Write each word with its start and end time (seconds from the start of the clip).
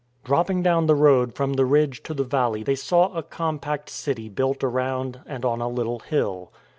Dropping 0.23 0.63
down 0.63 0.87
the 0.87 0.95
road 0.95 1.35
from 1.35 1.53
the 1.53 1.63
ridge 1.63 2.01
to 2.01 2.15
the 2.15 2.23
valley 2.23 2.63
they 2.63 2.73
saw 2.73 3.13
a 3.13 3.21
compact 3.21 3.87
city 3.87 4.29
built 4.29 4.63
around 4.63 5.19
and 5.27 5.45
on 5.45 5.61
a 5.61 5.67
little 5.69 5.99
hill. 5.99 6.51